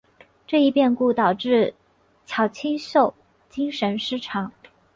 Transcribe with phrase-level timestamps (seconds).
[0.47, 1.75] 这一变故导致
[2.25, 3.13] 乔清秀
[3.49, 4.51] 精神失常。